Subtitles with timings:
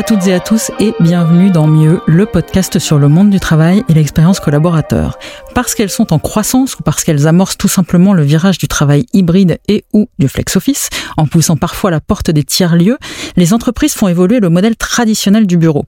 [0.00, 3.38] à toutes et à tous et bienvenue dans Mieux, le podcast sur le monde du
[3.38, 5.18] travail et l'expérience collaborateur.
[5.54, 9.04] Parce qu'elles sont en croissance ou parce qu'elles amorcent tout simplement le virage du travail
[9.12, 10.88] hybride et ou du flex office,
[11.18, 12.96] en poussant parfois la porte des tiers-lieux,
[13.36, 15.84] les entreprises font évoluer le modèle traditionnel du bureau.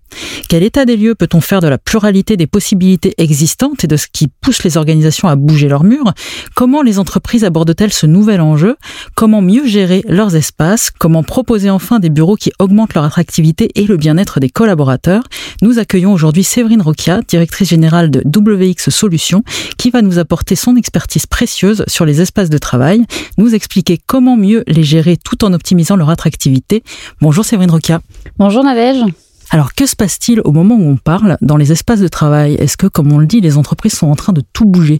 [0.51, 4.09] Quel état des lieux peut-on faire de la pluralité des possibilités existantes et de ce
[4.13, 6.13] qui pousse les organisations à bouger leurs murs?
[6.55, 8.77] Comment les entreprises abordent-elles ce nouvel enjeu?
[9.15, 10.91] Comment mieux gérer leurs espaces?
[10.91, 15.23] Comment proposer enfin des bureaux qui augmentent leur attractivité et le bien-être des collaborateurs
[15.63, 19.45] Nous accueillons aujourd'hui Séverine Roquia, directrice générale de WX Solutions,
[19.79, 23.05] qui va nous apporter son expertise précieuse sur les espaces de travail,
[23.39, 26.83] nous expliquer comment mieux les gérer tout en optimisant leur attractivité.
[27.21, 28.01] Bonjour Séverine Roquia.
[28.39, 29.05] Bonjour Nadège.
[29.51, 32.55] Alors, que se passe-t-il au moment où on parle dans les espaces de travail?
[32.55, 34.99] Est-ce que, comme on le dit, les entreprises sont en train de tout bouger?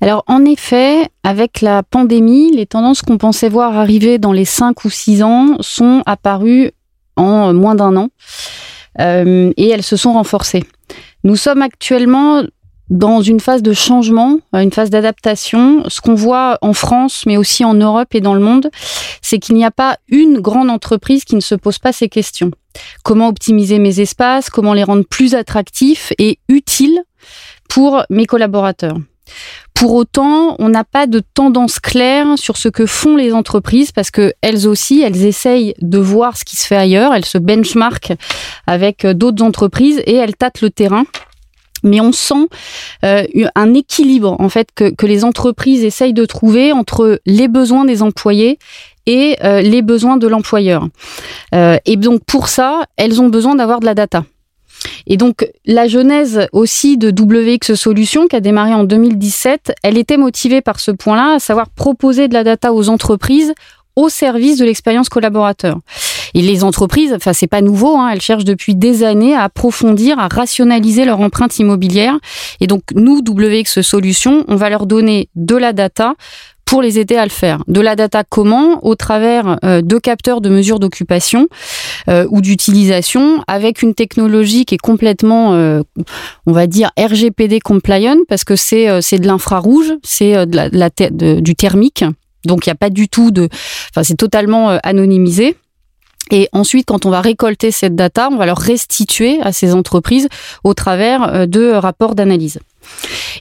[0.00, 4.84] Alors en effet, avec la pandémie, les tendances qu'on pensait voir arriver dans les 5
[4.84, 6.72] ou 6 ans sont apparues
[7.22, 8.08] moins d'un an
[9.00, 10.64] euh, et elles se sont renforcées.
[11.24, 12.42] Nous sommes actuellement
[12.90, 15.84] dans une phase de changement, une phase d'adaptation.
[15.88, 18.70] Ce qu'on voit en France, mais aussi en Europe et dans le monde,
[19.22, 22.50] c'est qu'il n'y a pas une grande entreprise qui ne se pose pas ces questions.
[23.02, 27.02] Comment optimiser mes espaces, comment les rendre plus attractifs et utiles
[27.68, 28.98] pour mes collaborateurs.
[29.74, 34.10] Pour autant, on n'a pas de tendance claire sur ce que font les entreprises parce
[34.10, 38.12] que elles aussi, elles essayent de voir ce qui se fait ailleurs, elles se benchmarkent
[38.66, 41.04] avec d'autres entreprises et elles tâtent le terrain
[41.82, 42.48] mais on sent
[43.04, 48.02] euh, un équilibre en fait que, les entreprises essayent de trouver entre les besoins des
[48.02, 48.58] employés
[49.06, 50.86] et euh, les besoins de l'employeur.
[51.54, 54.24] Euh, et donc pour ça, elles ont besoin d'avoir de la data.
[55.06, 60.16] Et donc, la genèse aussi de WX Solutions, qui a démarré en 2017, elle était
[60.16, 63.52] motivée par ce point-là, à savoir proposer de la data aux entreprises
[63.96, 65.78] au service de l'expérience collaborateur.
[66.34, 70.18] Et les entreprises, enfin c'est pas nouveau, hein, elles cherchent depuis des années à approfondir,
[70.18, 72.18] à rationaliser leur empreinte immobilière.
[72.60, 76.14] Et donc nous, WX Solutions, on va leur donner de la data
[76.72, 77.62] pour les aider à le faire.
[77.68, 81.48] De la data comment Au travers euh, de capteurs de mesure d'occupation
[82.08, 85.82] euh, ou d'utilisation avec une technologie qui est complètement, euh,
[86.46, 90.88] on va dire, RGPD compliant parce que c'est c'est de l'infrarouge, c'est de la,
[91.42, 92.06] du thermique.
[92.46, 93.50] Donc il n'y a pas du tout de...
[93.90, 95.56] Enfin c'est totalement anonymisé.
[96.30, 100.28] Et ensuite, quand on va récolter cette data, on va leur restituer à ces entreprises
[100.64, 102.60] au travers de rapports d'analyse.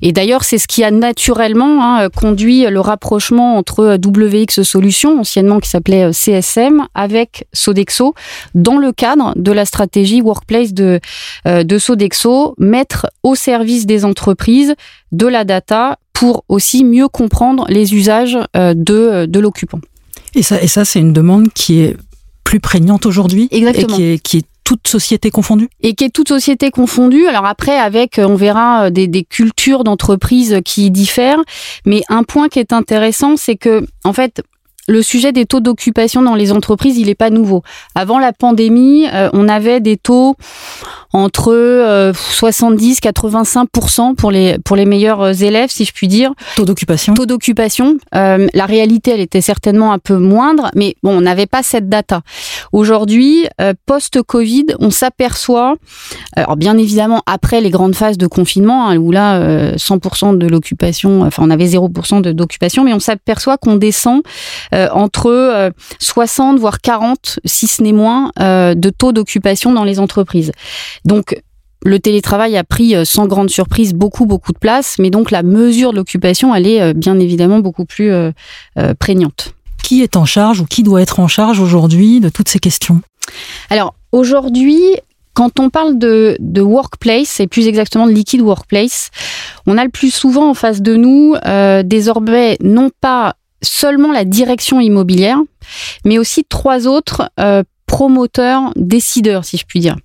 [0.02, 5.60] Et d'ailleurs, c'est ce qui a naturellement hein, conduit le rapprochement entre WX Solutions, anciennement
[5.60, 8.14] qui s'appelait euh, CSM, avec Sodexo,
[8.56, 11.00] dans le cadre de la stratégie Workplace de,
[11.48, 14.76] euh, de Sodexo, mettre au service des entreprises
[15.12, 19.80] de la data pour aussi mieux comprendre les usages euh, de, de l'occupant.
[20.36, 21.98] Et ça, et ça c'est une demande qui est
[22.44, 23.96] plus prégnante aujourd'hui Exactement.
[23.96, 24.46] et qui est, qui est
[24.88, 27.28] société confondue Et qui est toute société confondue.
[27.28, 31.42] Alors après, avec, euh, on verra euh, des, des cultures d'entreprise qui diffèrent.
[31.86, 34.42] Mais un point qui est intéressant, c'est que, en fait,
[34.88, 37.64] le sujet des taux d'occupation dans les entreprises, il n'est pas nouveau.
[37.96, 40.36] Avant la pandémie, euh, on avait des taux
[41.14, 46.34] entre 70 euh, 85% pour les pour les meilleurs euh, élèves si je puis dire.
[46.56, 47.14] Taux d'occupation.
[47.14, 47.98] Taux d'occupation.
[48.16, 51.90] Euh, la réalité elle était certainement un peu moindre mais bon on n'avait pas cette
[51.90, 52.22] data.
[52.72, 53.48] Aujourd'hui
[53.86, 55.76] post Covid on s'aperçoit
[56.36, 61.22] alors bien évidemment après les grandes phases de confinement hein, où là 100% de l'occupation
[61.22, 64.22] enfin on avait 0% d'occupation mais on s'aperçoit qu'on descend
[64.72, 70.52] entre 60 voire 40 si ce n'est moins de taux d'occupation dans les entreprises
[71.06, 71.42] donc,
[71.84, 75.44] le télétravail a pris euh, sans grande surprise beaucoup beaucoup de place, mais donc la
[75.44, 78.32] mesure de l'occupation, elle est euh, bien évidemment beaucoup plus euh,
[79.00, 79.54] prégnante.
[79.84, 83.02] Qui est en charge ou qui doit être en charge aujourd'hui de toutes ces questions?
[83.70, 84.80] Alors aujourd'hui,
[85.34, 89.10] quand on parle de, de, workplace, et plus exactement de liquid workplace,
[89.66, 91.36] on a le plus souvent en face de nous
[91.84, 95.40] désormais non pas seulement la direction immobilière,
[96.06, 97.30] mais aussi trois autres
[97.92, 99.98] promoteurs, décideurs, si je puis dire.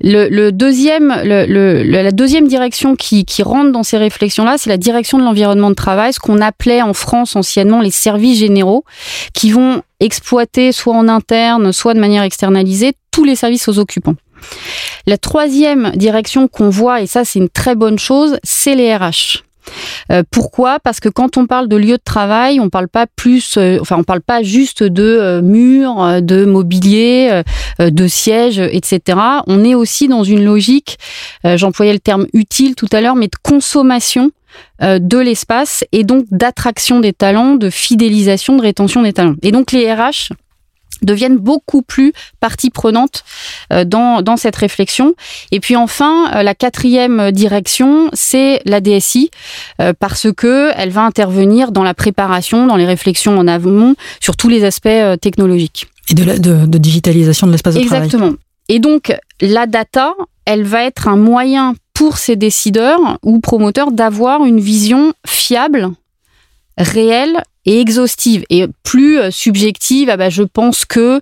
[0.00, 5.68] Le, deuxième, la deuxième direction qui, rentre dans ces réflexions-là, c'est la direction de l'environnement
[5.68, 8.86] de travail, ce qu'on appelait en France anciennement les services généraux,
[9.34, 14.14] qui vont exploiter soit en interne, soit de manière externalisée tous les services aux occupants.
[15.06, 19.44] La troisième direction qu'on voit, et ça c'est une très bonne chose, c'est les RH.
[20.10, 20.78] Euh, pourquoi?
[20.80, 23.96] Parce que quand on parle de lieu de travail, on parle pas plus, euh, enfin
[23.98, 27.42] on parle pas juste de euh, murs, de mobilier,
[27.78, 29.18] de sièges, etc.
[29.46, 30.98] On est aussi dans une logique,
[31.44, 34.30] j'employais le terme utile tout à l'heure, mais de consommation
[34.80, 39.36] de l'espace et donc d'attraction des talents, de fidélisation, de rétention des talents.
[39.42, 40.32] Et donc les RH
[41.02, 43.24] deviennent beaucoup plus partie prenante
[43.72, 45.14] euh, dans, dans cette réflexion.
[45.50, 49.30] Et puis enfin, euh, la quatrième direction, c'est la DSI,
[49.80, 54.36] euh, parce que elle va intervenir dans la préparation, dans les réflexions en amont, sur
[54.36, 54.88] tous les aspects
[55.20, 55.88] technologiques.
[56.08, 58.04] Et de, de, de digitalisation de l'espace de travail.
[58.04, 58.34] Exactement.
[58.68, 60.14] Et donc, la data,
[60.44, 65.90] elle va être un moyen pour ces décideurs ou promoteurs d'avoir une vision fiable,
[66.78, 71.20] réelle et exhaustive et plus euh, subjective ah bah je pense que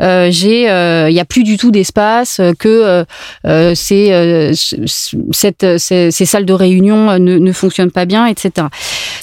[0.00, 3.04] euh, j'ai euh, il y a plus du tout d'espace que
[3.44, 4.52] euh, c'est
[5.32, 8.68] cette ces, ces, salles de réunion ne, ne fonctionnent pas bien etc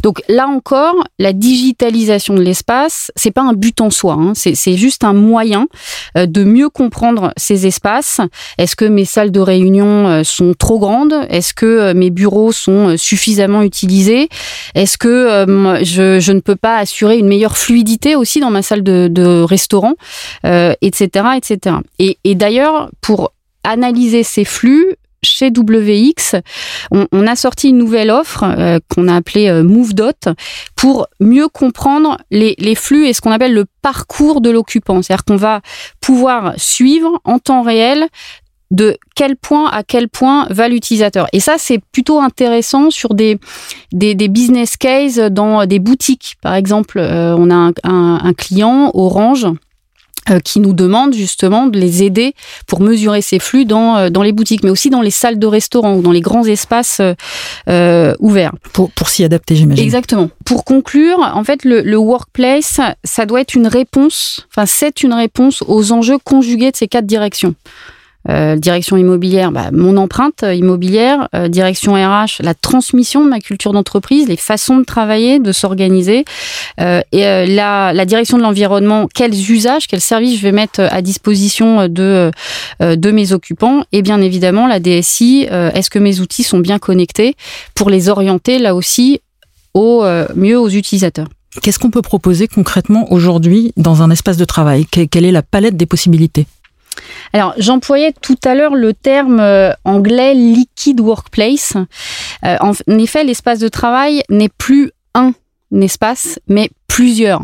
[0.03, 4.77] donc là encore la digitalisation de l'espace c'est pas un but en soi hein, c'est
[4.77, 5.67] juste un moyen
[6.15, 8.21] de mieux comprendre ces espaces.
[8.57, 11.15] Est-ce que mes salles de réunion sont trop grandes?
[11.29, 14.29] Est-ce que mes bureaux sont suffisamment utilisés?
[14.75, 15.45] Est-ce que
[15.83, 19.94] je, je ne peux pas assurer une meilleure fluidité aussi dans ma salle de, restaurant,
[20.45, 21.77] euh, etc., etc.
[22.00, 23.33] Et, d'ailleurs, pour
[23.63, 26.39] analyser ces flux, chez WX,
[26.92, 30.36] on, a sorti une nouvelle offre euh, qu'on a appelée euh, MoveDot
[30.75, 35.01] pour mieux comprendre les, les flux et ce qu'on appelle le parcours de l'occupant.
[35.01, 35.62] C'est-à-dire qu'on va
[36.01, 38.07] pouvoir suivre en temps réel
[38.71, 41.27] de quel point à quel point va l'utilisateur.
[41.33, 43.39] Et ça, c'est plutôt intéressant sur des,
[43.91, 46.35] des, des, business cases dans des boutiques.
[46.41, 49.47] Par exemple, euh, on a un, un, client, Orange,
[50.29, 52.33] euh, qui nous demande justement de les aider
[52.65, 55.47] pour mesurer ces flux dans, euh, dans les boutiques, mais aussi dans les salles de
[55.47, 57.01] restaurant ou dans les grands espaces
[57.69, 58.51] euh, ouverts.
[58.73, 59.85] Pour, pour s'y adapter, j'imagine.
[59.85, 60.29] Exactement.
[60.43, 65.13] Pour conclure, en fait, le, le workplace, ça doit être une réponse, enfin, c'est une
[65.13, 67.55] réponse aux enjeux conjugués de ces quatre directions.
[68.29, 73.71] Euh, direction immobilière, bah, mon empreinte immobilière, euh, direction RH, la transmission de ma culture
[73.71, 76.25] d'entreprise, les façons de travailler, de s'organiser,
[76.81, 81.01] euh, et la, la, direction de l'environnement, quels usages, quels services je vais mettre à
[81.01, 82.31] disposition de,
[82.79, 87.35] de mes occupants, et bien évidemment la DSI, est-ce que mes outils sont bien connectés
[87.75, 89.21] pour les orienter là aussi
[89.73, 90.03] au
[90.35, 91.27] mieux aux utilisateurs?
[91.62, 94.85] Qu'est-ce qu'on peut proposer concrètement aujourd'hui dans un espace de travail?
[94.85, 96.45] Quelle est la palette des possibilités?
[97.33, 101.73] Alors, j'employais tout à l'heure le terme euh, anglais liquid workplace.
[102.45, 105.33] Euh, en effet, l'espace de travail n'est plus un
[105.71, 107.43] espace, mais plusieurs.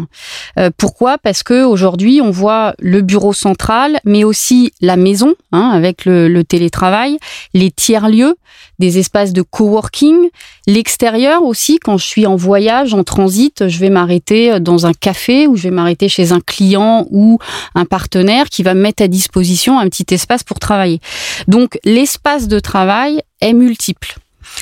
[0.57, 1.19] Euh, pourquoi?
[1.19, 6.27] Parce que aujourd'hui, on voit le bureau central, mais aussi la maison, hein, avec le,
[6.27, 7.19] le, télétravail,
[7.53, 8.35] les tiers lieux,
[8.79, 10.29] des espaces de coworking,
[10.65, 11.77] l'extérieur aussi.
[11.77, 15.63] Quand je suis en voyage, en transit, je vais m'arrêter dans un café ou je
[15.63, 17.37] vais m'arrêter chez un client ou
[17.75, 20.99] un partenaire qui va me mettre à disposition un petit espace pour travailler.
[21.47, 24.15] Donc, l'espace de travail est multiple.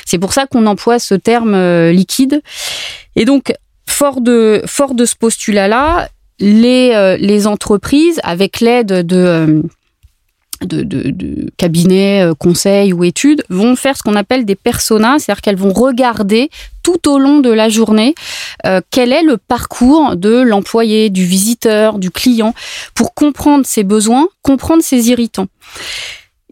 [0.06, 2.42] C'est pour ça qu'on emploie ce terme euh, liquide.
[3.16, 3.52] Et donc,
[3.86, 6.08] fort de, fort de ce postulat-là,
[6.38, 9.62] les, euh, les entreprises, avec l'aide de, euh,
[10.62, 15.42] de, de, de, cabinets, conseils ou études, vont faire ce qu'on appelle des personas, c'est-à-dire
[15.42, 16.50] qu'elles vont regarder
[16.82, 18.14] tout au long de la journée
[18.90, 22.54] quel est le parcours de l'employé, du visiteur, du client,
[22.94, 25.48] pour comprendre ses besoins, comprendre ses irritants.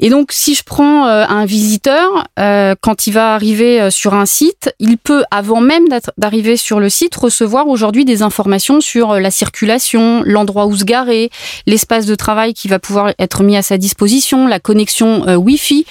[0.00, 4.14] Et donc, si je prends euh, un visiteur, euh, quand il va arriver euh, sur
[4.14, 5.84] un site, il peut, avant même
[6.16, 11.30] d'arriver sur le site, recevoir aujourd'hui des informations sur la circulation, l'endroit où se garer,
[11.66, 15.84] l'espace de travail qui va pouvoir être mis à sa disposition, la connexion Wi-Fi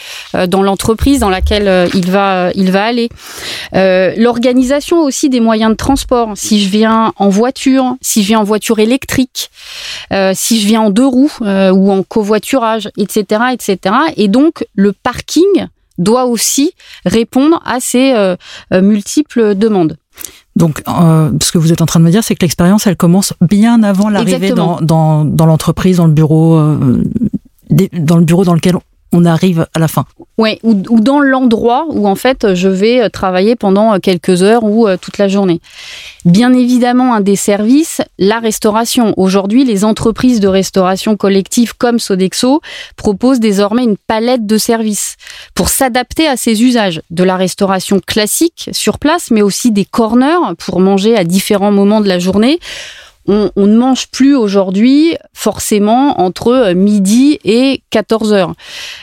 [0.48, 3.10] dans l'entreprise dans laquelle il va il va aller,
[3.74, 6.32] l'organisation aussi des moyens de transport.
[6.36, 9.52] Si je viens en voiture, si je viens en voiture électrique,
[10.34, 13.99] si je viens en deux roues ou en covoiturage, etc., etc.
[14.16, 16.72] Et donc, le parking doit aussi
[17.06, 18.36] répondre à ces euh,
[18.74, 19.98] euh, multiples demandes.
[20.56, 22.98] Donc, euh, ce que vous êtes en train de me dire, c'est que l'expérience, elle
[22.98, 26.60] commence bien avant l'arrivée dans, dans, dans l'entreprise, dans le bureau,
[27.70, 28.76] dans le bureau dans lequel
[29.12, 30.06] on arrive à la fin.
[30.38, 34.64] Oui, ou, dans l'endroit où en fait je vais euh, travailler pendant euh, quelques heures
[34.64, 35.60] ou euh, toute la journée.
[36.26, 39.14] Bien évidemment, un des services, la restauration.
[39.18, 42.62] Aujourd'hui, les entreprises de restauration collective comme Sodexo
[42.96, 45.18] proposent désormais une palette de services
[45.56, 47.02] pour s'adapter à ces usages.
[47.10, 52.02] De la restauration classique sur place, mais aussi des corners pour manger à différents moments
[52.02, 52.60] de la journée
[53.30, 58.54] on, ne mange plus aujourd'hui forcément entre euh, midi et 14 heures.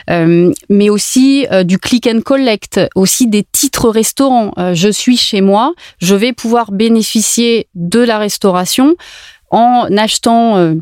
[0.09, 4.51] Euh, mais aussi euh, du click and collect, aussi des titres restaurants.
[4.73, 8.95] je suis chez moi, je vais pouvoir bénéficier de la restauration
[9.51, 10.75] en achetant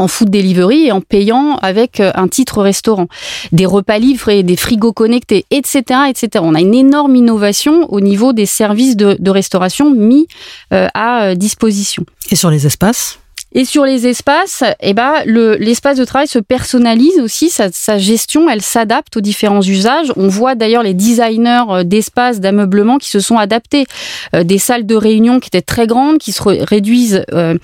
[0.00, 3.06] en food delivery et en payant avec euh, un titre restaurant,
[3.52, 6.28] des repas livrés, des frigos connectés, etc., etc.
[6.42, 10.26] On a une énorme innovation au niveau des services de, restauration mis
[10.72, 12.04] euh, à euh, disposition.
[12.30, 13.18] Et sur les espaces?
[13.52, 17.98] Et sur les espaces, eh ben, le, l'espace de travail se personnalise aussi, sa, sa
[17.98, 20.12] gestion, elle s'adapte aux différents usages.
[20.16, 23.86] On voit d'ailleurs les designers euh, d'espaces, d'ameublement qui se sont adaptés.
[24.34, 27.56] Euh, des salles de réunion qui étaient très grandes, qui se réduisent euh,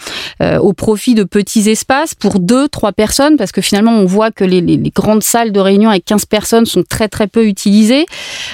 [0.42, 4.30] euh, au profit de petits espaces pour deux, trois personnes, parce que finalement, on voit
[4.30, 8.06] que les, les, grandes salles de réunion avec 15 personnes sont très, très peu utilisées.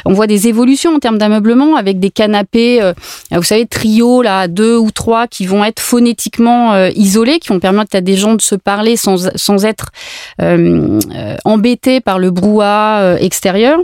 [0.05, 2.93] On voit des évolutions en termes d'ameublement avec des canapés, euh,
[3.31, 6.91] vous savez, trio, là, deux ou trois qui vont être phonétiquement euh,
[7.39, 9.91] qui vont permettre à des gens de se parler sans, sans être
[10.41, 13.79] euh, euh, embêtés par le brouhaha euh, extérieur.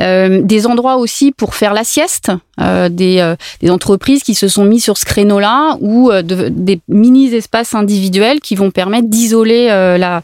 [0.00, 4.48] Euh, des endroits aussi pour faire la sieste, euh, des, euh, des, entreprises qui se
[4.48, 10.22] sont mis sur ce créneau-là ou de, des mini-espaces individuels qui vont permettre d'isoler la,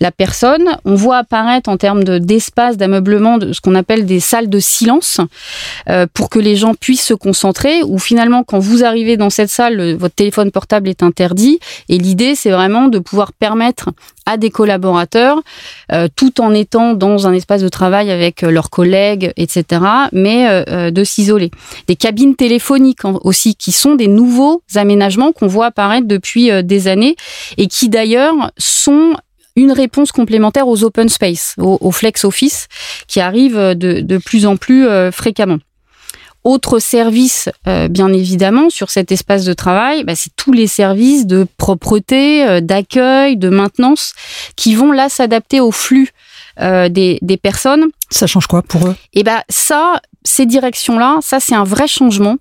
[0.00, 0.76] la personne.
[0.84, 5.20] On voit apparaître en termes d'espace, d'ameublement, de ce qu'on appelle des salles de silence
[6.14, 9.76] pour que les gens puissent se concentrer ou finalement quand vous arrivez dans cette salle,
[9.76, 11.58] le, votre téléphone portable est interdit
[11.88, 13.90] et l'idée c'est vraiment de pouvoir permettre
[14.26, 15.40] à des collaborateurs,
[15.92, 20.90] euh, tout en étant dans un espace de travail avec leurs collègues, etc., mais euh,
[20.90, 21.50] de s'isoler.
[21.86, 26.88] Des cabines téléphoniques aussi, qui sont des nouveaux aménagements qu'on voit apparaître depuis euh, des
[26.88, 27.16] années
[27.58, 29.14] et qui d'ailleurs sont
[29.56, 32.68] une réponse complémentaire aux open space, aux, flex office,
[33.06, 35.58] qui arrivent de, plus en plus euh, fréquemment.
[36.44, 41.26] Autre service, euh, bien évidemment, sur cet espace de travail, bah, c'est tous les services
[41.26, 44.12] de propreté, euh, d'accueil, de maintenance,
[44.56, 46.10] qui vont là s'adapter au flux
[46.60, 47.86] euh, des, des, personnes.
[48.10, 48.96] Ça change quoi pour eux?
[49.14, 52.36] Eh ben ça, ces directions-là, ça c'est un vrai changement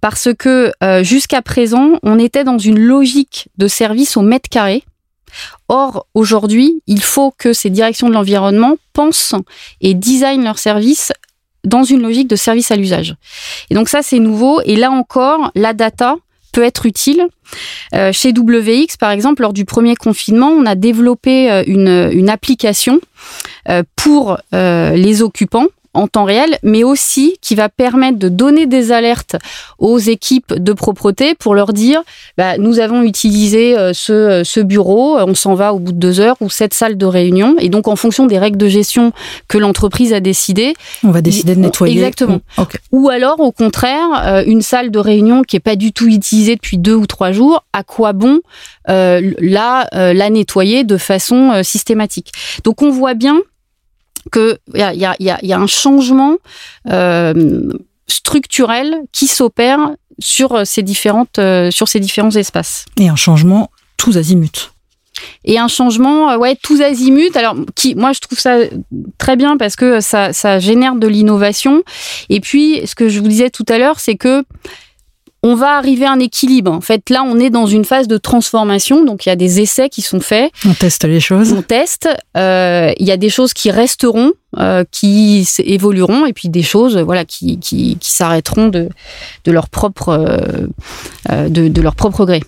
[0.00, 4.84] parce que euh, jusqu'à présent, on était dans une logique de service au mètre carré.
[5.68, 9.34] Or, aujourd'hui, il faut que ces directions de l'environnement pensent
[9.80, 11.12] et designent leurs services
[11.66, 13.16] dans une logique de service à l'usage.
[13.70, 14.60] Et donc ça, c'est nouveau.
[14.64, 16.16] Et là encore, la data
[16.56, 17.26] peut être utile.
[17.94, 22.98] Euh, chez WX, par exemple, lors du premier confinement, on a développé euh, une, application
[23.68, 28.92] euh, pour les occupants en temps réel, mais aussi qui va permettre de donner des
[28.92, 29.36] alertes
[29.78, 32.02] aux équipes de propreté pour leur dire
[32.36, 36.20] bah, nous avons utilisé euh, ce, ce bureau, on s'en va au bout de deux
[36.20, 37.56] heures ou cette salle de réunion.
[37.58, 39.12] Et donc, en fonction des règles de gestion
[39.48, 41.96] que l'entreprise a décidé, on va décider de nettoyer.
[41.96, 42.40] Exactement.
[42.58, 42.78] Okay.
[42.92, 46.56] Ou alors, au contraire, euh, une salle de réunion qui est pas du tout utilisée
[46.56, 48.40] depuis deux ou trois jours, à quoi bon
[48.88, 52.32] euh, la, euh, la nettoyer de façon euh, systématique?
[52.64, 53.40] Donc, on voit bien
[54.32, 56.36] qu'il y a, y, a, y a, un changement
[56.90, 57.72] euh,
[58.06, 62.86] structurel qui s'opère sur ces différentes euh, sur ces différents espaces.
[62.98, 64.70] Et un changement tous azimuts.
[65.44, 67.36] Et un changement, euh, ouais, tous azimuts.
[67.36, 68.58] Alors, qui, moi, je trouve ça
[69.18, 71.82] très bien parce que ça, ça génère de l'innovation.
[72.28, 74.44] Et puis, ce que je vous disais tout à l'heure, c'est que
[75.46, 76.72] on va arriver à un équilibre.
[76.72, 79.60] En fait, là, on est dans une phase de transformation, donc il y a des
[79.60, 80.50] essais qui sont faits.
[80.66, 81.52] On teste les choses.
[81.52, 82.08] On teste.
[82.36, 86.96] Euh, il y a des choses qui resteront, euh, qui évolueront, et puis des choses,
[86.98, 88.88] voilà, qui, qui, qui s'arrêteront de,
[89.44, 90.08] de leur propre,
[91.30, 92.42] euh, de, de leur propre gré.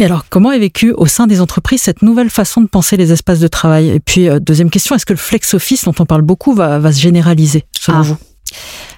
[0.00, 3.12] Et alors, comment est vécu au sein des entreprises cette nouvelle façon de penser les
[3.12, 3.90] espaces de travail?
[3.90, 6.92] Et puis, deuxième question, est-ce que le flex office, dont on parle beaucoup, va, va
[6.92, 8.02] se généraliser, selon ah.
[8.02, 8.16] vous?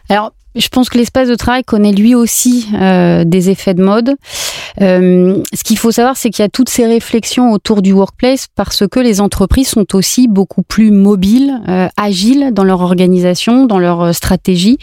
[0.08, 4.16] Alors, je pense que l'espace de travail connaît lui aussi euh, des effets de mode.
[4.80, 8.46] Euh, ce qu'il faut savoir, c'est qu'il y a toutes ces réflexions autour du workplace
[8.54, 13.78] parce que les entreprises sont aussi beaucoup plus mobiles, euh, agiles dans leur organisation, dans
[13.78, 14.78] leur euh, stratégie.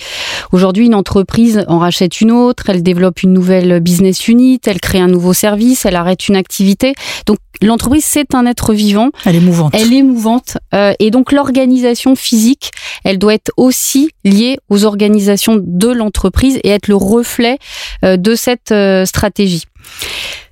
[0.51, 4.99] Aujourd'hui, une entreprise en rachète une autre, elle développe une nouvelle business unit, elle crée
[4.99, 6.93] un nouveau service, elle arrête une activité.
[7.25, 9.09] Donc, l'entreprise, c'est un être vivant.
[9.25, 9.73] Elle est mouvante.
[9.75, 10.57] Elle est mouvante.
[10.73, 12.71] Euh, et donc, l'organisation physique,
[13.03, 17.57] elle doit être aussi liée aux organisations de l'entreprise et être le reflet
[18.03, 19.63] euh, de cette euh, stratégie.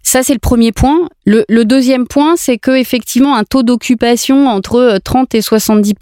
[0.04, 1.10] Ça, c'est le premier point.
[1.26, 5.96] Le, deuxième point, c'est que effectivement, un taux d'occupation entre 30 et 70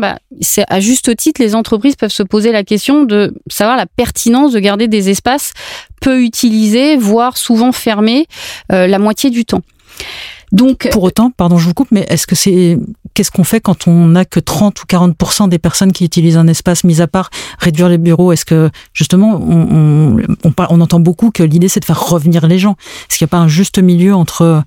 [0.00, 3.86] bah, c'est à juste titre, les entreprises peuvent se poser la question de savoir la
[3.86, 5.52] pertinence de garder des espaces
[6.00, 8.26] peu utilisés, voire souvent fermés,
[8.72, 9.62] euh, la moitié du temps.
[10.54, 12.78] Donc, pour autant, pardon, je vous coupe, mais est-ce que c'est
[13.12, 16.46] qu'est-ce qu'on fait quand on n'a que 30 ou 40% des personnes qui utilisent un
[16.46, 18.32] espace, mis à part réduire les bureaux?
[18.32, 22.46] Est-ce que justement, on, on, on, on entend beaucoup que l'idée c'est de faire revenir
[22.46, 22.76] les gens
[23.10, 24.62] Est-ce qu'il n'y a pas un juste milieu entre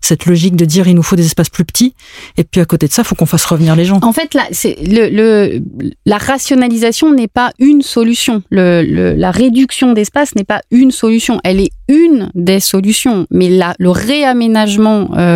[0.00, 1.94] cette logique de dire il nous faut des espaces plus petits
[2.36, 3.98] et puis à côté de ça, il faut qu'on fasse revenir les gens?
[4.02, 5.62] En fait, là, c'est le, le,
[6.06, 8.42] la rationalisation n'est pas une solution.
[8.50, 11.40] Le, le, la réduction d'espace n'est pas une solution.
[11.42, 15.31] Elle est une des solutions, mais là, le réaménagement euh,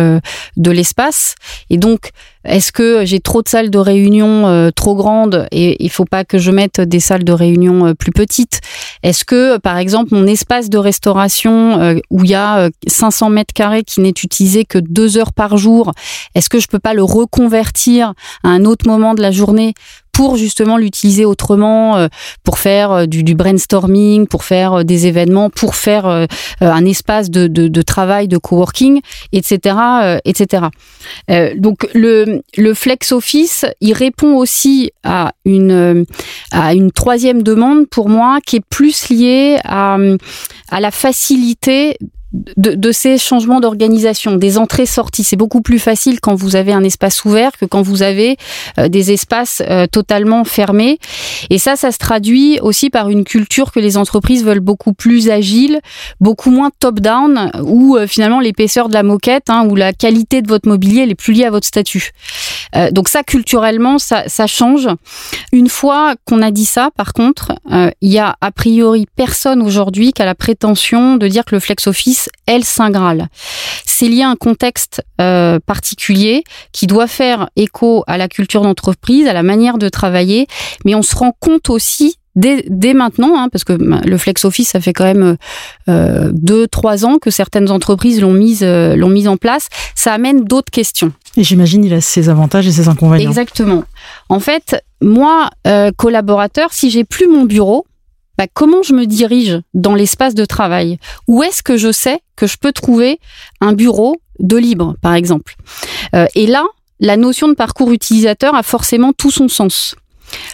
[0.57, 1.35] de l'espace.
[1.69, 2.09] Et donc,
[2.43, 6.37] est-ce que j'ai trop de salles de réunion trop grandes et il faut pas que
[6.37, 8.61] je mette des salles de réunion plus petites?
[9.03, 13.83] Est-ce que, par exemple, mon espace de restauration où il y a 500 mètres carrés
[13.83, 15.91] qui n'est utilisé que deux heures par jour,
[16.35, 18.13] est-ce que je peux pas le reconvertir
[18.43, 19.73] à un autre moment de la journée
[20.17, 22.07] pour justement l'utiliser autrement, euh,
[22.43, 26.07] pour faire euh, du, brainstorming, pour faire euh, des événements, pour faire
[26.59, 29.75] un espace de, de, travail, de coworking, etc.,
[30.25, 30.63] etc.
[31.57, 36.05] donc le, le flex office, il répond aussi à une
[36.51, 39.97] à une troisième demande pour moi qui est plus liée à
[40.69, 41.97] à la facilité
[42.57, 45.23] de, ces changements d'organisation, des entrées-sorties.
[45.23, 48.37] C'est beaucoup plus facile quand vous avez un espace ouvert que quand vous avez
[48.77, 50.99] euh, des espaces euh, totalement fermés.
[51.49, 55.29] Et ça, ça se traduit aussi par une culture que les entreprises veulent beaucoup plus
[55.29, 55.79] agile,
[56.19, 60.47] beaucoup moins top-down, où euh, finalement l'épaisseur de la moquette hein, ou la qualité de
[60.47, 62.11] votre mobilier elle est plus liée à votre statut.
[62.91, 64.87] donc ça, culturellement, ça, ça change.
[65.51, 67.53] Une fois qu'on a dit ça, par contre,
[68.01, 71.59] il y a a priori personne aujourd'hui qui a la prétention de dire que le
[71.59, 73.27] flex office elle Saint Graal.
[73.85, 79.27] C'est lié à un contexte euh, particulier qui doit faire écho à la culture d'entreprise,
[79.27, 80.47] à la manière de travailler,
[80.85, 84.69] mais on se rend compte aussi Dès, maintenant, hein, parce que bah, le flex office,
[84.69, 85.37] ça fait quand même
[85.89, 89.69] euh, deux, trois ans que certaines entreprises l'ont mise, euh, l'ont mise en place.
[89.95, 91.11] Ça amène d'autres questions.
[91.35, 93.27] Et j'imagine il a ses avantages et ses inconvénients.
[93.27, 93.85] Exactement.
[94.29, 95.49] En fait, moi,
[95.95, 97.87] collaborateur, si j'ai plus mon bureau,
[98.37, 100.99] bah, comment je me dirige dans l'espace de travail?
[101.27, 103.19] Où est-ce que je sais que je peux trouver
[103.61, 105.55] un bureau de libre, par exemple?
[106.15, 106.63] Euh, Et là,
[106.99, 109.95] la notion de parcours utilisateur a forcément tout son sens.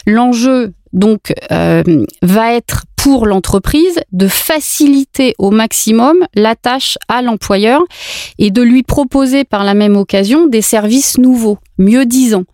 [0.06, 1.84] L'enjeu donc euh,
[2.22, 7.82] va être pour l'entreprise de faciliter au maximum la tâche à l'employeur
[8.40, 12.46] et de lui proposer par la même occasion des services nouveaux, mieux disant.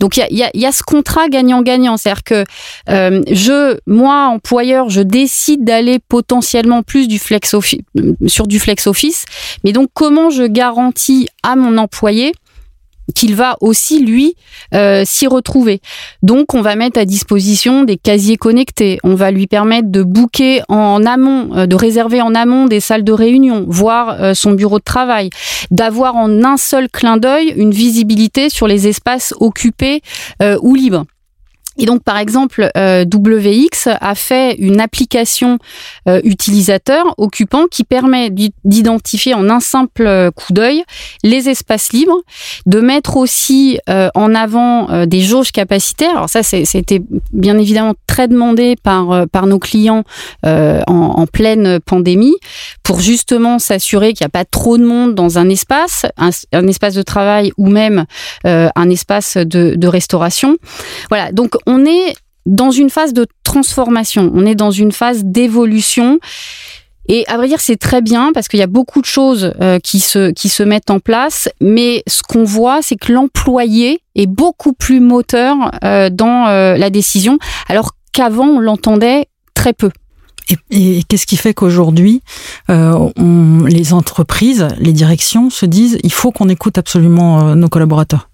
[0.00, 2.44] Donc il y a, y a, ce contrat gagnant-gagnant, c'est-à-dire que
[2.90, 7.80] euh, je, moi employeur, je décide d'aller potentiellement plus du flex office,
[8.26, 9.24] sur du flex office,
[9.64, 12.32] mais donc comment je garantis à mon employé
[13.14, 14.34] qu'il va aussi lui
[14.74, 15.80] euh, s'y retrouver.
[16.22, 20.62] Donc on va mettre à disposition des casiers connectés, on va lui permettre de booker
[20.68, 24.78] en amont, euh, de réserver en amont des salles de réunion, voir euh, son bureau
[24.78, 25.30] de travail,
[25.70, 30.02] d'avoir en un seul clin d'œil une visibilité sur les espaces occupés
[30.60, 31.04] ou libres.
[31.76, 35.58] Et donc, par exemple, euh, WX a fait une application
[36.08, 38.30] euh, utilisateur occupant qui permet
[38.64, 40.84] d'identifier en un simple coup d'œil
[41.22, 42.20] les espaces libres,
[42.66, 46.16] de mettre aussi euh, en avant des jauges capacitaires.
[46.16, 50.04] Alors ça, c'était bien évidemment très demandé par par nos clients
[50.44, 52.34] en, en, pleine pandémie
[52.82, 56.66] pour justement s'assurer qu'il n'y a pas trop de monde dans un espace, un, un
[56.66, 58.04] espace de travail ou même
[58.44, 60.56] un espace de, de restauration.
[61.08, 61.32] Voilà.
[61.32, 62.14] Donc on est
[62.46, 66.18] dans une phase de transformation, on est dans une phase d'évolution.
[67.06, 69.78] Et à vrai dire, c'est très bien parce qu'il y a beaucoup de choses euh,
[69.78, 74.26] qui se qui se mettent en place, mais ce qu'on voit, c'est que l'employé est
[74.26, 79.90] beaucoup plus moteur euh, dans euh, la décision, alors qu'avant on l'entendait très peu.
[80.70, 82.20] Et, qu'est-ce qui fait qu'aujourd'hui,
[82.68, 88.28] les entreprises, les directions se disent, il faut qu'on écoute absolument nos collaborateurs?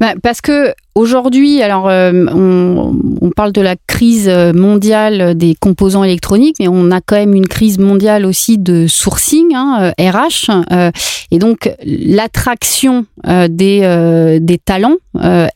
[0.00, 6.56] Bah, parce que aujourd'hui, alors euh, on, parle de la crise mondiale des composants électroniques,
[6.60, 10.90] mais on a quand même une crise mondiale aussi de sourcing, hein, RH, euh, euh,
[11.30, 14.96] et donc l'attraction des, des talents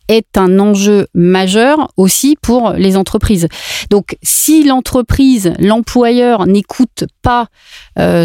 [0.09, 3.49] est un enjeu majeur aussi pour les entreprises.
[3.91, 7.49] Donc si l'entreprise, l'employeur n'écoute pas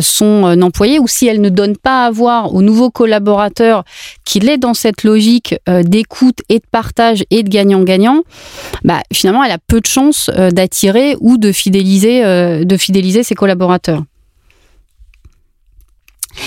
[0.02, 3.84] son employé ou si elle ne donne pas à voir aux nouveaux collaborateurs
[4.24, 8.23] qu'il est dans cette logique d'écoute et de partage et de gagnant-gagnant,
[8.83, 13.23] bah, finalement, elle a peu de chances euh, d'attirer ou de fidéliser, euh, de fidéliser
[13.23, 14.03] ses collaborateurs.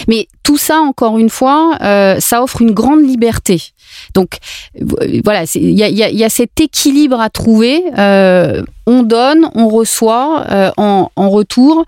[0.08, 3.62] Mais tout ça, encore une fois, euh, ça offre une grande liberté.
[4.14, 4.38] Donc
[5.22, 7.82] voilà, il y a, cet équilibre à trouver.
[7.96, 11.84] on donne, on reçoit en, en, retour.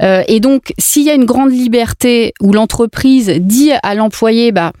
[0.00, 4.72] et donc, s'il y a une grande liberté où l'entreprise dit à l'employé, bah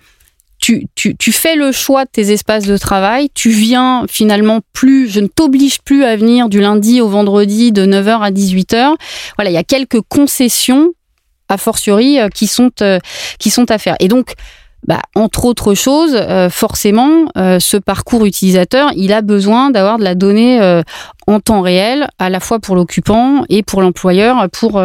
[0.60, 5.08] tu, tu, tu, fais le choix de tes espaces de travail, tu viens finalement plus,
[5.08, 8.94] je ne t'oblige plus à venir du lundi au vendredi de 9h à 18h.
[9.36, 10.92] Voilà, il y a quelques concessions,
[11.48, 12.98] a fortiori, euh, qui sont, euh,
[13.38, 13.96] qui sont à faire.
[14.00, 14.34] Et donc,
[14.86, 20.14] bah, entre autres choses, euh, forcément, ce parcours utilisateur, il a besoin d'avoir de la
[20.14, 20.82] donnée
[21.26, 24.82] en temps réel, à la fois pour l'occupant et pour l'employeur, pour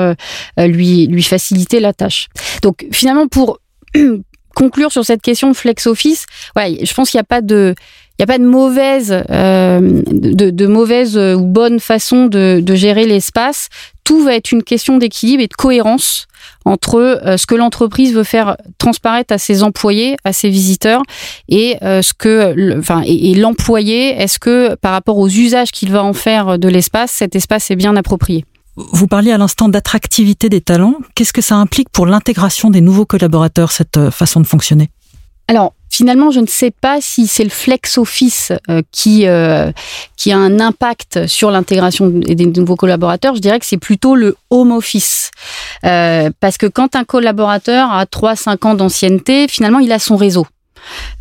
[0.58, 2.28] lui, lui faciliter la tâche.
[2.62, 3.60] Donc finalement, pour
[4.56, 7.76] conclure sur cette question de flex office, ouais, je pense qu'il n'y a pas de
[8.18, 13.68] il a pas de mauvaise, euh, de, mauvaise ou bonne façon de, gérer l'espace.
[14.06, 16.28] Tout va être une question d'équilibre et de cohérence
[16.64, 21.02] entre euh, ce que l'entreprise veut faire transparaître à ses employés, à ses visiteurs,
[21.50, 22.54] et euh, ce que,
[23.06, 27.36] et, l'employé, est-ce que par rapport aux usages qu'il va en faire de l'espace, cet
[27.36, 28.46] espace est bien approprié?
[28.76, 30.96] Vous parliez à l'instant d'attractivité des talents.
[31.16, 34.90] Qu'est-ce que ça implique pour l'intégration des nouveaux collaborateurs, cette euh, façon de fonctionner?
[35.48, 38.52] Alors, finalement, je ne sais pas si c'est le flex office
[38.92, 39.28] qui
[40.16, 43.36] qui a un impact sur l'intégration des nouveaux collaborateurs.
[43.36, 45.30] Je dirais que c'est plutôt le home office.
[45.86, 50.48] Euh, parce que quand un collaborateur a 3-5 ans d'ancienneté, finalement, il a son réseau.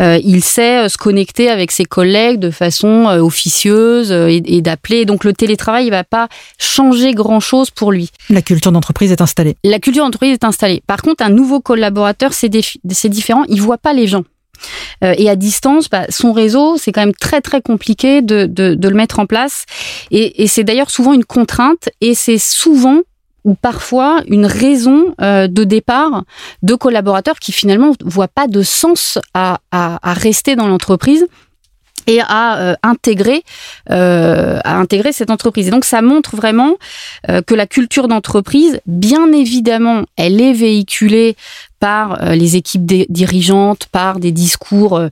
[0.00, 5.04] Euh, il sait euh, se connecter avec ses collègues de façon officieuse et, d'appeler.
[5.04, 8.10] Donc le télétravail, il va pas changer grand chose pour lui.
[8.30, 9.56] La culture d'entreprise est installée.
[9.64, 10.82] La culture d'entreprise est installée.
[10.86, 13.44] Par contre, un nouveau collaborateur, c'est différent.
[13.48, 14.24] Il voit pas les gens.
[15.02, 18.94] et à distance, bah, son réseau, c'est quand même très très compliqué de, de, le
[18.94, 19.64] mettre en place.
[20.10, 21.88] Et, et c'est d'ailleurs souvent une contrainte.
[22.00, 23.00] Et c'est souvent
[23.44, 26.24] ou parfois une raison euh, de départ
[26.62, 31.26] de collaborateurs qui finalement voient pas de sens à, à, à rester dans l'entreprise
[32.06, 33.42] et à euh, intégrer
[33.90, 35.68] euh, à intégrer cette entreprise.
[35.68, 36.76] Et donc ça montre vraiment
[37.28, 41.36] euh, que la culture d'entreprise, bien évidemment, elle est véhiculée
[41.80, 45.02] par les équipes dirigeantes, par des discours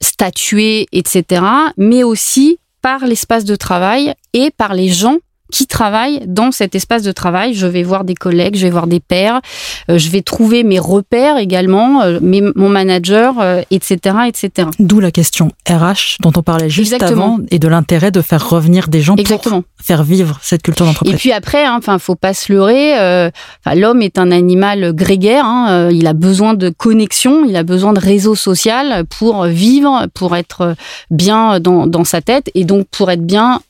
[0.00, 1.42] statués, etc.,
[1.76, 5.18] mais aussi par l'espace de travail et par les gens
[5.52, 7.54] qui travaillent dans cet espace de travail.
[7.54, 9.40] Je vais voir des collègues, je vais voir des pairs,
[9.88, 13.34] euh, je vais trouver mes repères également, euh, mon manager,
[13.70, 14.68] etc., euh, etc.
[14.80, 18.88] D'où la question RH dont on parlait juste avant et de l'intérêt de faire revenir
[18.88, 21.14] des gens pour faire vivre cette culture d'entreprise.
[21.14, 23.30] Et puis après, hein, enfin, faut pas se leurrer.
[23.74, 25.44] L'homme est un animal grégaire.
[25.44, 30.34] Hein, il a besoin de connexion, il a besoin de réseau social pour vivre, pour
[30.34, 30.74] être
[31.10, 33.60] bien dans, dans sa tête et donc pour être bien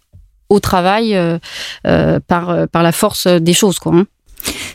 [0.53, 1.39] au travail euh,
[1.87, 3.79] euh, par, euh, par la force des choses.
[3.79, 4.07] Quoi, hein.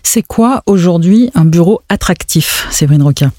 [0.04, 3.32] C'est quoi aujourd'hui un bureau attractif, Séverine Roquin?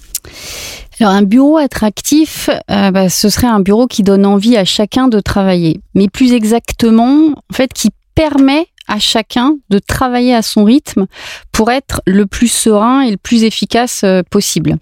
[1.00, 5.20] Alors un bureau attractif, bah, ce serait un bureau qui donne envie à chacun de
[5.20, 11.06] travailler, mais plus exactement, en fait, qui permet à chacun de travailler à son rythme
[11.52, 14.78] pour être le plus serein et le plus efficace euh, possible.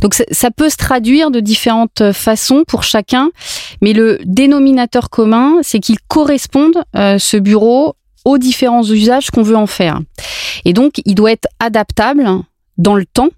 [0.00, 3.30] Donc ça peut se traduire de différentes façons pour chacun,
[3.80, 9.56] mais le dénominateur commun, c'est qu'il corresponde, euh, ce bureau, aux différents usages qu'on veut
[9.56, 10.00] en faire.
[10.64, 12.26] Et donc, il doit être adaptable
[12.78, 13.28] dans le temps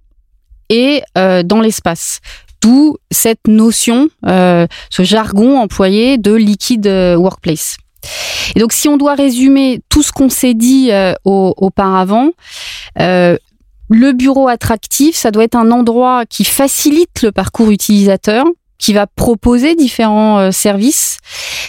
[0.68, 2.20] et euh, dans l'espace.
[2.62, 4.66] D'où cette notion, ce
[5.02, 7.76] jargon employé de liquide workplace.
[8.54, 12.30] Et donc, si on doit résumer tout ce qu'on s'est dit euh, auparavant,
[13.00, 13.36] euh,
[13.88, 18.44] le bureau attractif, ça doit être un endroit qui facilite le parcours utilisateur,
[18.78, 21.18] qui va proposer différents euh, services.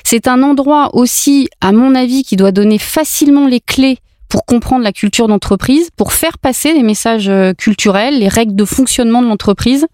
[0.03, 3.97] C'est un endroit aussi, à mon avis, qui doit donner facilement les clés
[4.29, 9.21] pour comprendre la culture d'entreprise, pour faire passer les messages culturels, les règles de fonctionnement
[9.21, 9.87] de l'entreprise.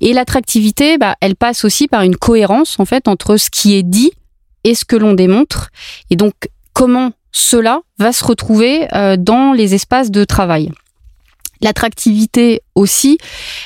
[0.00, 3.82] Et l'attractivité, bah, elle passe aussi par une cohérence en fait entre ce qui est
[3.82, 4.12] dit
[4.64, 5.70] et ce que l'on démontre.
[6.10, 6.34] Et donc,
[6.72, 10.70] comment cela va se retrouver euh, dans les espaces de travail?
[11.62, 13.18] L'attractivité aussi,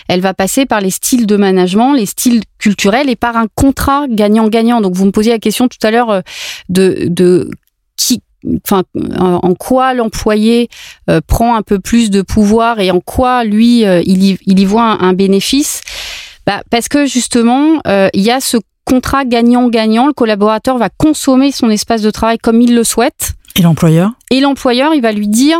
[0.09, 4.07] elle va passer par les styles de management, les styles culturels et par un contrat
[4.09, 4.81] gagnant-gagnant.
[4.81, 6.21] Donc vous me posiez la question tout à l'heure euh,
[6.69, 7.49] de, de
[7.97, 8.21] qui,
[8.65, 8.83] enfin,
[9.17, 10.69] en quoi l'employé
[11.09, 14.65] euh, prend un peu plus de pouvoir et en quoi lui il y, il y
[14.65, 15.81] voit un, bénéfice?
[16.45, 20.07] Bah, parce que justement, il y a ce contrat gagnant-gagnant.
[20.07, 23.33] Le collaborateur va consommer son espace de travail comme il le souhaite.
[23.57, 24.13] Et l'employeur?
[24.31, 25.59] Et l'employeur, il va lui dire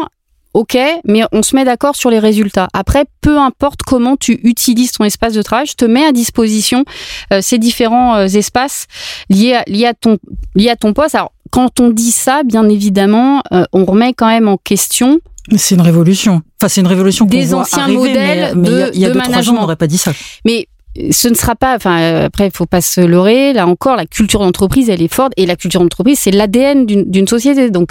[0.55, 2.69] Ok, mais on se met d'accord sur les résultats.
[2.73, 6.85] Après, peu importe comment tu utilises ton espace de travail, je te mets à disposition
[7.33, 8.87] euh, ces différents euh, espaces
[9.29, 10.19] liés à, liés, à ton,
[10.55, 11.17] liés à ton poste.
[11.17, 15.19] Alors, quand on dit ça, bien évidemment, euh, on remet quand même en question
[15.57, 16.41] c'est une révolution.
[16.59, 19.57] Enfin, c'est une révolution des anciens modèles mais, de, il y a, deux, trois ans,
[19.57, 20.13] on n'aurait pas dit ça.
[20.47, 20.69] Mais
[21.11, 24.07] ce ne sera pas, enfin euh, après il faut pas se leurrer, là encore la
[24.07, 25.33] culture d'entreprise elle est forte.
[25.37, 27.71] Et la culture d'entreprise c'est l'ADN d'une société.
[27.71, 27.91] Donc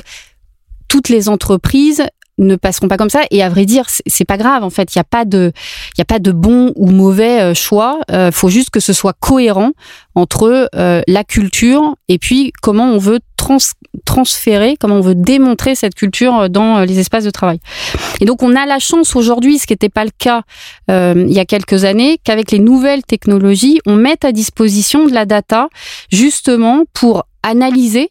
[0.88, 2.04] toutes les entreprises
[2.38, 3.22] ne passeront pas comme ça.
[3.32, 4.96] Et à vrai dire c'est pas grave en fait.
[4.96, 5.52] Il y a pas de
[5.98, 8.00] il a pas de bon ou mauvais euh, choix.
[8.12, 9.72] Euh, faut juste que ce soit cohérent
[10.16, 13.58] entre euh, la culture et puis comment on veut trans
[14.06, 17.60] transférer comment on veut démontrer cette culture dans les espaces de travail.
[18.22, 20.42] Et donc on a la chance aujourd'hui ce qui n'était pas le cas
[20.90, 25.26] il y a quelques années qu'avec les nouvelles technologies on mette à disposition de la
[25.26, 25.68] data
[26.10, 28.10] justement pour analyser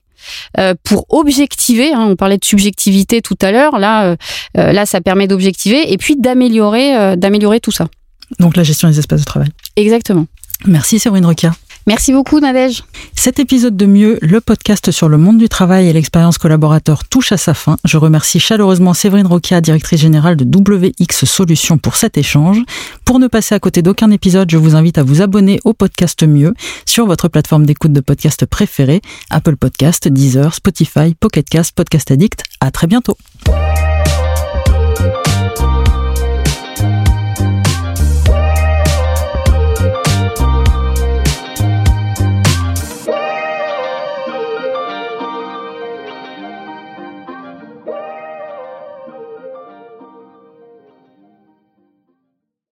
[0.85, 1.93] pour objectiver.
[1.93, 3.79] Hein, on parlait de subjectivité tout à l'heure.
[3.79, 4.17] Là,
[4.55, 7.89] là, ça permet d'objectiver et puis d'améliorer, d'améliorer tout ça.
[8.39, 9.49] Donc la gestion des espaces de travail.
[9.77, 10.27] Exactement.
[10.67, 11.55] Merci Séverine Roquia.
[11.87, 12.85] Merci beaucoup Nadège.
[13.15, 17.33] Cet épisode de Mieux, le podcast sur le monde du travail et l'expérience collaborateur touche
[17.33, 17.77] à sa fin.
[17.85, 22.59] Je remercie chaleureusement Séverine Roquia, directrice générale de WX Solutions pour cet échange.
[23.05, 26.23] Pour ne passer à côté d'aucun épisode, je vous invite à vous abonner au podcast
[26.23, 26.55] Mieux
[26.87, 32.45] sur votre plateforme d'écoute de podcast préférée, Apple Podcast, Deezer, Spotify, Pocket Cast, Podcast Addict.
[32.61, 33.17] À très bientôt.